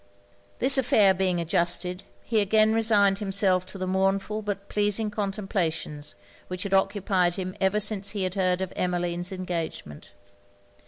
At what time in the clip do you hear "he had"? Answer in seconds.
8.09-8.33